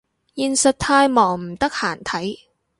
[0.33, 2.35] 現實太忙唔得閒睇